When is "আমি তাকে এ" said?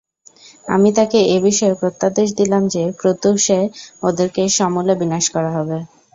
0.65-1.47